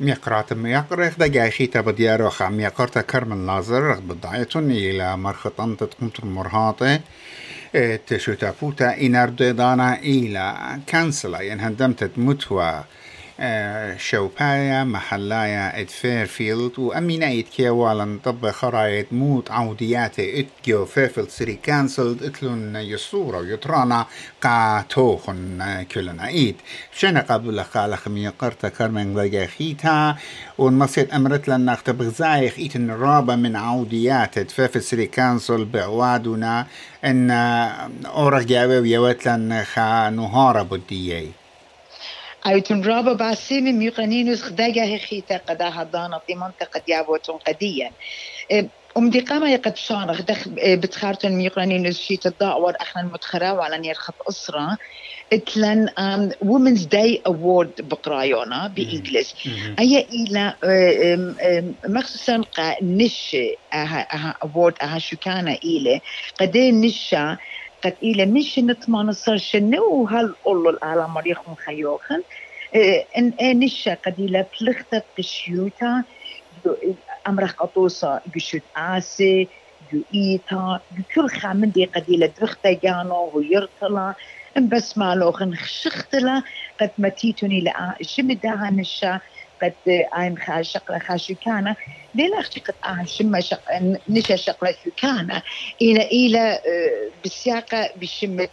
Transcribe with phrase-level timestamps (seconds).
[0.00, 7.00] ميقرات ميقرق دقايخي تبديارو خا ميقرتا كرمن لازر رغب بدعيتون إلى مرخطان تتقمت المرهاطة
[8.06, 12.84] تشو تافوتا إنار دانا إلى كانسلا ينهدمت متوى
[13.96, 21.54] شوبايا محلايا ات فيرفيلد وأمينا ات كيوالا طب خرايت موت عوديات ات جو فيرفيلد سري
[21.54, 24.06] كانسلد إتلون يصورة ويطرانا
[24.42, 26.56] قا توخن كلنا ايد
[26.92, 30.16] شنا قبل قال خمي قرتا كرمن خيتا
[30.58, 36.66] ونمسيت أمرت لنا بغزايخ ايت الرابة من عوديات ات فيرفيلد سري كانسل بعوادنا
[37.04, 37.30] إن
[38.06, 41.39] أورغ جاوي ويوت لنا خا نهارة بديي
[42.46, 47.90] أيتون رابا باسيمي ميقانينوس خداجا هخيتا قداها دانا في منطقة يابوتون قديا.
[48.96, 54.14] أم دي قامة يقد شانخ دخ بتخارتون ميقانينوس شيت الضاء إحنا المتخرا وعلى نير خط
[54.28, 54.76] أسرة
[55.32, 55.88] اتلن
[56.40, 59.34] وومنز داي اوورد بقرايونا بإنجلس
[59.78, 60.56] أي إلى
[61.88, 63.36] مخصوصا قا نش
[63.72, 66.00] آها اوورد آها شكانة إلى
[66.40, 67.36] قدي نشا
[67.84, 72.22] قد إلى مش نتمان صار شنو هل قولوا العالم مريخ مخيوخن
[73.18, 76.04] إن انشا قد إلى بلغتا قشيوتا
[77.26, 79.48] امرخ قطوسا قشوت آسي
[79.80, 80.80] جو إيتا
[81.14, 84.14] كل خامن دي قد إلى درختا جانو ويرتلا.
[84.56, 86.42] إن بس مالوخن شختلا
[86.80, 89.20] قد متيتوني لآ شمدها نشا.
[89.62, 89.76] قد
[90.18, 91.76] ايم شقلة خاشكانة
[92.14, 93.62] ليلا قد آه شمة شق
[94.08, 95.42] نشا شقلة شكانة
[95.82, 96.60] إلى إلى
[97.22, 98.48] بالسياقة بشمة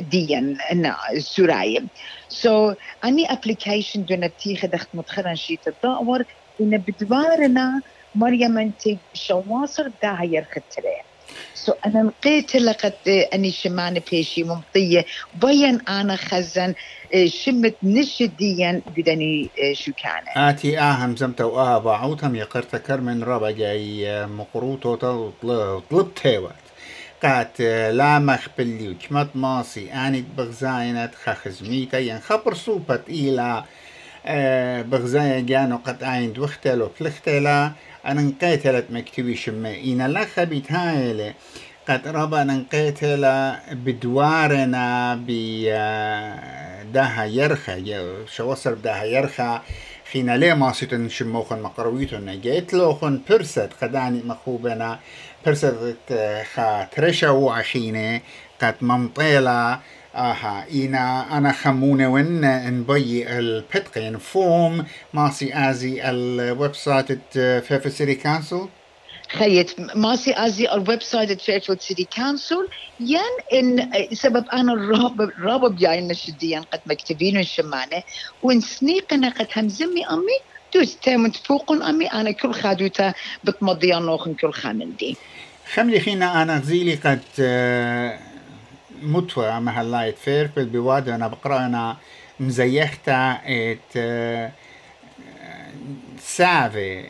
[0.00, 0.42] ديا
[1.18, 1.90] سرايم
[2.28, 2.74] سو
[3.04, 6.24] أني أبليكيشن دون بتيخ دخت متخرن شيت الدور
[6.60, 7.82] إن بدوارنا
[8.14, 8.80] مريم أنت
[9.14, 11.09] شواصر داهير خطرين
[11.54, 12.92] سو أنا لقيت لقد
[13.34, 15.06] أني شمان بيشي ممطية.
[15.34, 16.74] بين أنا خزن؟
[17.26, 24.94] شمت نشديا بدني شو كان؟ آتي آهم زمت وآها باعوتهم يقرت كرمن ربا جاي مقروطو
[25.90, 26.52] طلبت هيوت
[27.22, 33.64] قات لا مخبلي وكمت ماسي آني بغزاينت خخزميتا ين خبر صوبت إلى
[34.84, 37.72] بغزايا جانو قد عين دوختلو فلختلا
[38.06, 41.34] أنا نقيتلت مكتبي شما إنا لا خبيت هايلة.
[41.88, 48.04] قد ربا نقيتل بدوارنا بدها يرخى
[48.36, 49.60] شوصر بدها يرخى
[50.12, 54.98] خينا ليه ما سيتن شموخن مقرويتن؟ جيت لوخن برست قداني مخوبنا
[55.46, 55.96] برست
[56.54, 58.20] خا ترشا وعشينة
[58.62, 59.80] قد ممطيلة
[60.14, 62.40] آها إنا أنا خمونة وين
[62.80, 64.18] نبي البتقين.
[64.18, 64.84] فوم
[65.14, 68.68] ماسي آزي الويب سايت فيفا سيتي كانسل
[69.38, 72.68] خيت ماسي أزي الويب سايت فيرفيلد سيتي كونسل.
[73.00, 73.18] ين
[73.52, 78.02] إن سبب أنا الراب الراب جاي نشديا قد مكتبين الشمانه
[78.42, 80.38] وإن سنيقنا قد همزمي أمي
[80.74, 85.16] دوس تامن فوقن أمي أنا كل خادوتا بتمضي نوخن كل خامندي.
[85.74, 87.20] خملي خينا أنا غزيلي قد
[89.02, 91.96] متوى مهلايت فير بالبواد أنا بقرا أنا
[92.40, 93.96] مزيحتا إت
[96.20, 97.04] سافي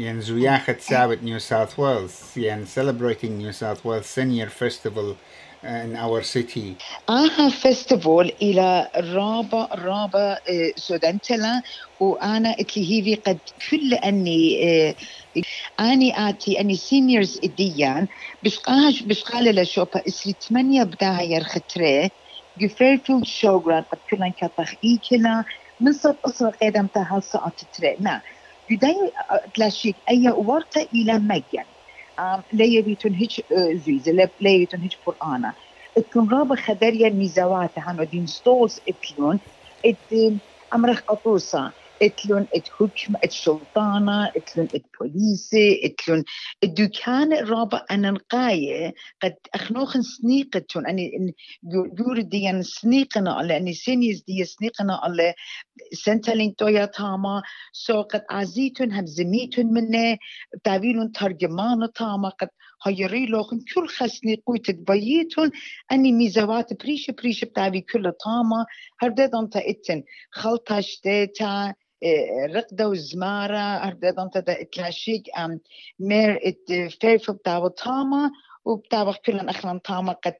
[0.00, 5.16] يعني زوياخة سابت نيو ساوث ويلز يعني celebrating New South Wales Senior Festival
[5.64, 6.76] in our city.
[7.08, 10.38] آها فيستيفال إلى رابا رابا
[10.76, 11.62] سودانتلا
[12.00, 13.38] وأنا اتلهيفي قد
[13.70, 14.94] كل أني
[15.80, 18.08] أني آتي أني سينيورز إديان
[18.42, 22.10] بش قاش بش قال لشوبا إسري ثمانية بداها يرختري
[22.58, 25.44] جفيرفيلد شوغران قد كلن كتخ إيكلا
[25.80, 28.22] من صوت أسرة قيدم تها ساعة تري نا.
[28.70, 29.12] بداية
[29.54, 31.64] تلاشيك أي ورطة إلى مجن
[32.52, 33.40] لا يبيتون هيج
[33.74, 35.52] زيزة لا يبيتون هيج قرآن.
[35.96, 39.40] إتكون رابع خدريا ميزاوات هانو دين ستولز اتلون
[39.86, 40.12] ات
[40.74, 41.72] أمرخ قطوسة.
[42.04, 46.24] اتلون ات حكم ات سلطانة اتلون ات بوليسي اتلون
[46.64, 51.34] الدكان الرابع أنا نقاية قد اخنوخن سنيقتون اني
[51.98, 55.34] جور ديان سنيقنا على اني سينيز دي سنيقنا على
[55.92, 57.42] سنتلين تويا تاما
[57.72, 60.18] سو قد عزيتون هم زميتون منه.
[60.64, 62.28] تابيلون ترجمان تاما.
[62.28, 62.48] قد
[62.86, 65.50] هيري لوخن كل خسني قويت بيتون
[65.92, 68.66] اني ميزوات بريش بريش بتابي كل تاما.
[69.02, 71.74] هرددان تا اتن خلطاش ديتا
[72.54, 75.60] رقدة وزمارة أرددان تدا إتلاشيك أم
[76.00, 78.30] مير إت فيرفو بتاعو تاما
[78.64, 80.34] وبتاع كلن أخلان تاما قد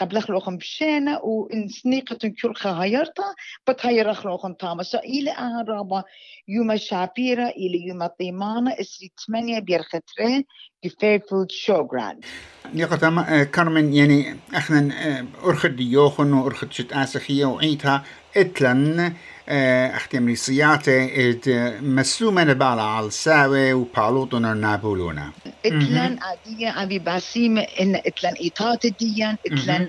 [0.00, 3.34] قبل أخلوخن بشينا ونسنيقة كل خهايرتا
[3.68, 6.04] بتهير أخلوخن تاما سو إلى أهرابا
[6.48, 10.44] يوم شابيرا إلى يوم طيمانا إسري تمانية بيرخترين
[10.86, 12.26] Fairfield Show Grant.
[12.74, 14.90] يقطع كارمن يعني إحنا
[15.44, 18.04] أرخد ديوخن وأرخد شت آسخية وعيتها
[18.36, 19.12] اتلن
[19.48, 25.30] اختيم سياتة إد مسومة نبالا على الساوي وبالوتنا نابولونا.
[25.66, 29.88] اتلن عادية ابي باسيم إن اتلن إيطات الديان اتلن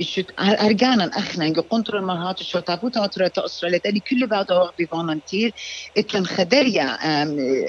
[0.00, 4.86] شت ارجانا أخنا نجو قنطر المرهات شو تابوتا اطرة اسرة لتأني كل بعد أو بي
[4.86, 5.52] فولنتير
[5.96, 6.98] اتلن خدريا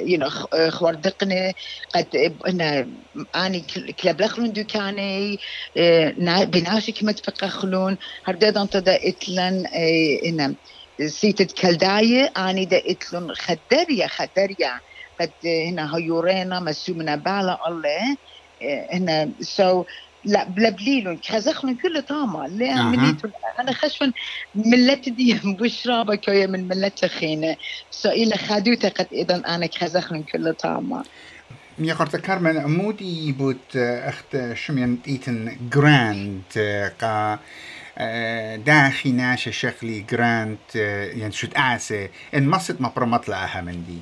[0.08, 0.30] ينو
[0.70, 1.54] خوردقني
[1.96, 2.10] قد
[2.48, 2.92] أنا
[3.36, 3.68] آني
[4.00, 5.38] كلاب لخلون دوكاني
[6.46, 9.64] بناشي كما تفقخلون هرداد انت دا اتلن
[10.26, 10.56] ان
[11.08, 14.80] سيتت كالداية آني دا اتلن خدريا خدريا
[15.22, 18.18] قد هنا هيورينا مسومنا بالا الله
[18.94, 19.86] هنا سو
[20.26, 22.84] لا بلا بليلون كازخلون كل طامة لا أها.
[22.84, 23.28] مليتو
[23.60, 24.14] أنا خشون
[24.56, 27.56] ملت دي بشرابة كوية من ملت خينة
[27.92, 31.04] سو إلى خادوتا قد اذا أنا كازخلون كل طامة
[31.80, 36.44] يقرت كارمن مودي بوت اخت شمين ايتن جراند
[37.02, 37.40] قا
[38.56, 44.00] داخي ناشا شكلي جراند يعني شت اسي ان مصد ما برمت لها من دي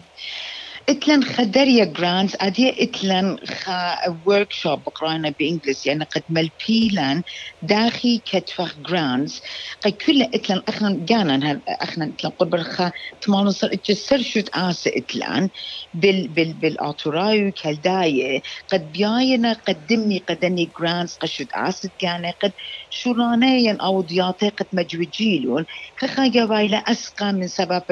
[0.90, 3.96] اتلن خدريا جرانز ادي اتلن خا
[4.26, 7.24] ورك شوب بقرانا بانجلس يعني قد ملبيلان
[7.62, 9.42] داخي كتفخ جرانز
[9.86, 12.92] قد كل اتلن اخنا جانا اخنا اتلن قرب خا
[13.22, 15.50] تمانو صار اتجسر شوت آسة اتلن
[15.94, 18.42] بال بال بالاتورايو كالداية.
[18.72, 22.54] قد بياينا قدمني قدني جرانز قد شوت آسة كان قد
[22.90, 25.66] شورانيا أو ضياطي قد مجوجيلون.
[25.98, 27.84] كخا وايلا أسقى من سبب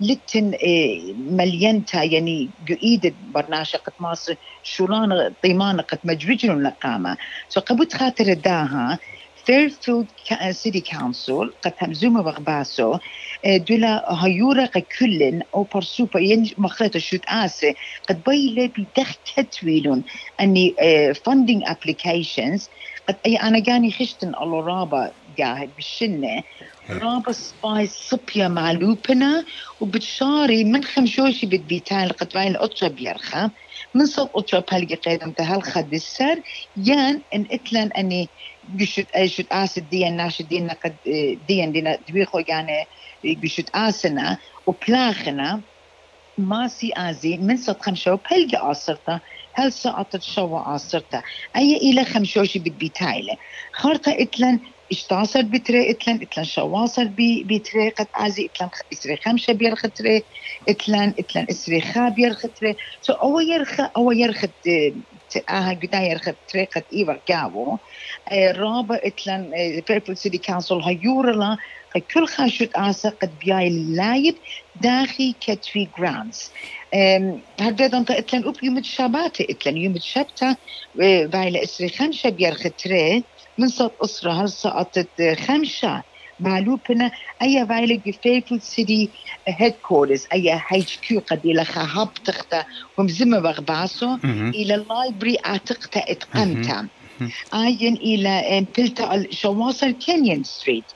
[0.00, 2.45] لتن إيه، ملينتا يعني
[2.82, 7.16] قيد برناشة قد مصر شولان طيمانة قد مجوجلون لقامة
[7.48, 8.98] سو قبوت خاطر داها
[9.46, 10.08] فيرفيلد
[10.50, 12.98] سيتي كونسل قد همزومة بغباسو
[13.44, 17.74] إيه، دولا هيورا كلن أو برسوبا ين مخلطة شوت آسي
[18.08, 20.04] قد بايلة بدخ كتويلون
[20.40, 20.76] أني
[21.26, 22.70] فاندينج ابليكيشنز
[23.08, 26.42] قد أي أنا جاني خشتن الله رابا قاعد بالشنة
[26.90, 29.44] رابا سباي صبيا معلوبنا
[29.80, 33.50] وبتشاري من خمشوشي بتبيتان قد باين القطشة بيرخى
[33.94, 36.42] من صوت قطشة بهالقي قيدم تهال خد السر.
[36.76, 40.98] يان إن إتلن أني بشت شت آس الدين ناش الدين قد
[41.36, 42.86] دين دينا دبيخو يعني
[43.24, 45.64] بشت آسنا وبلاخنا.
[46.38, 49.20] ما سي آزي من صوت خمشو بهالقي آسرتا
[49.54, 51.22] هل سقطت شوا آسرتا
[51.56, 53.36] أي إلى خمشوشي بتبيتايلة
[53.72, 54.60] خارطة إتلن
[54.92, 60.22] اشتاصر بتري اتلن اتلن شواصر بي بتري قد عزي اتلن إسري خمسة بيرخ تري
[60.68, 64.44] اتلن اتلن إسري خا بيرخ تري سو أو يرخ أو يرخ
[65.48, 67.78] آه قدا يرخ تري قد ايور كاو
[68.32, 69.50] آه، رابع اتلن
[69.88, 71.50] بيربل سيتي كونسل هيورلا
[71.85, 74.34] قد كل خاشوت آسا قد بياي اللايب
[74.74, 76.52] داخي كتفي جرانز
[77.60, 80.56] هرداد انت اتلن اوب يوم شاباتي اتلن يوم شابتا
[81.26, 83.24] بايلة اسري خمسة بيرخ تري
[83.58, 86.02] من صوت أسرة هل سقطت خمسة
[86.38, 87.10] معلوبنا
[87.42, 89.12] أي فايلة فيفل سيتي
[89.48, 92.64] هيد كورترز أي هيتش كيو قد إلى خهاب تختا
[92.98, 94.16] ومزمة بغباسو
[94.54, 96.88] إلى اللايبري أعتقتا اتقمتا
[97.54, 100.92] آين إلى بلتا شواصل كينيون ستريت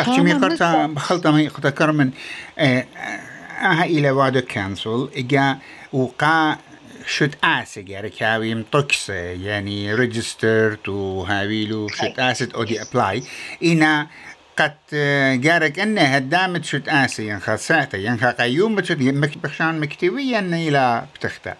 [0.00, 0.96] أختي هذا قرتا بالضبط.
[0.96, 2.10] بخلطة مي قرتا كارمن
[2.58, 5.58] أها إلى وادو كانسل إجا
[5.92, 6.58] وقا
[7.06, 13.22] شت آسي يعني كاوي مطكس يعني ريجسترد وهاويلو شت اسد أودي ابلاي
[13.64, 14.06] إنا
[14.56, 14.76] قد
[15.40, 18.98] جارك انه هدامت شت آسي ينخا ساعته ينخا قيوم بتشت
[19.42, 21.54] بخشان مكتويا إلى بتختا.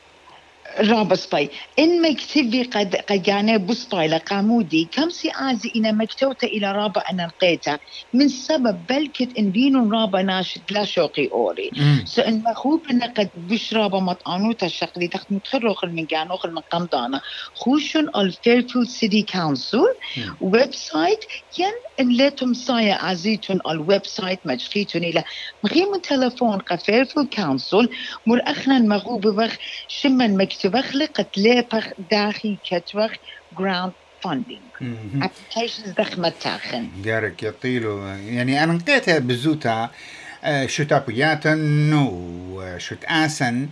[0.81, 7.01] رابا سباي إن مكتبي قد يعني بسباي لقامودي كم سي آزي إنا مكتوتة إلى رابا
[7.01, 7.79] أنا لقيتها
[8.13, 11.71] من سبب بلكت إن بينو رابا ناشد لا شوقي أوري.
[12.05, 17.21] سو إن مخوب إن قد بش رابا مطعنوتا الشقلي تخت متخرخ من جانوخ من قمضانا
[17.55, 19.85] خوشون الفيرفيلد سيتي كونسل.
[20.41, 21.19] ويب سايت
[21.59, 25.25] ين إن ليتم صايا عزيتون الويب سايت مجخيتون إلى
[25.65, 27.89] مخيم تلفون قفيرفيلد كونسل
[28.27, 29.57] مر أخنا مغوب بخ
[29.89, 30.64] شمن مكتبخ
[30.95, 33.13] لقت ليبخ داخي كتبخ
[33.59, 34.63] جراوند فاندينج
[35.15, 39.91] ابلكيشنز دخ متاخن جارك يطيلو يعني أنا لقيتها بزوتا
[40.45, 40.69] آه،
[41.55, 42.35] نو
[42.79, 43.69] شو تآسن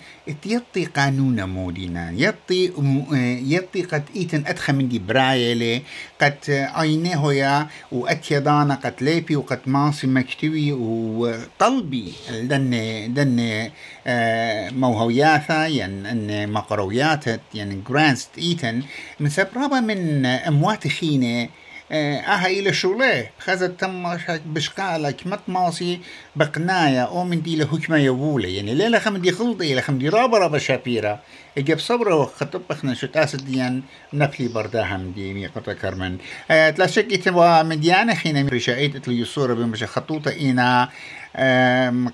[0.47, 5.83] يطي قانون مودينا يطي آه، يطي قد إيتن ادخى من دي برايلي
[6.21, 12.71] قد عينيه هويا واتيضانا قد ليبي وقد ماصي مكتوي وطلبي دن
[13.15, 13.69] دن
[14.07, 17.25] آه، موهوياثا ين إن مقرويات
[17.55, 18.83] ين جرانست إيتن.
[19.21, 21.49] من سبرابا من أموات خينة
[21.93, 26.01] أها إلى شوليه خزت تم بشقالك مطماسي
[26.37, 27.03] بقنايا.
[27.03, 31.21] أو من دي لحكمة يبولة يعني ليلة خم دي خلطي لخم دي رابا رابا شابيرا
[31.59, 33.83] اجاب صبرا وخطب اخنا شو تأسد ديان
[34.13, 36.19] نفلي برداها من دي مي قطع كرمن.
[36.51, 40.89] آه تلا شك اتبا مديانة خينا رشايت اتلو يصورة بمشا خطوطة إينا.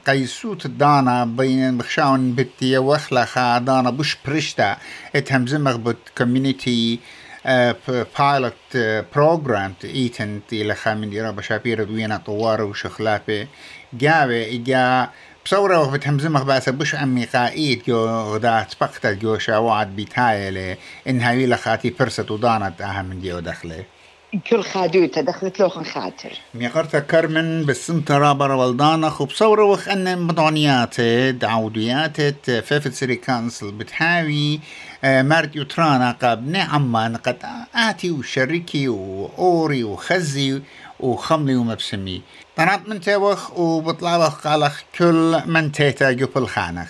[0.06, 4.76] قيسوت دانا بين بخشاون بتي وخلا دانا بوش برشتا.
[5.16, 6.98] اتهمزمغ بت كوميونيتي
[8.18, 8.76] بايلوت
[9.14, 13.46] بروجرام ايتن إلى خامن ديرا بشابير دوينا طوار وشخلافة.
[13.92, 15.10] جاوه إجا
[15.44, 20.76] بصورة وقت همزمخ باسا بش عمي قائد جو غدا تبقت جو شاوات بيتايلة
[21.08, 23.84] إنها ويلا خاتي فرصة ودانت أهم من ديو دخلة.
[24.28, 26.32] كل خادوتا دخلت لوخن خاطر.
[26.54, 31.00] ميقرتا كرمن بالسنترا رابر والدانا خو بصورة وخ أن مضانيات
[31.40, 32.20] دعوديات
[32.50, 34.60] فيفت سيري كانسل بتحاوي
[35.04, 37.36] مارت يوترانا قاب نعمان قد
[37.74, 40.62] آتي وشركي وأوري وخزي
[41.00, 42.22] وخملي ومبسمي.
[42.56, 46.88] طنات من توخ وبطلع قالخ كل من تيتا جوب الخانخ.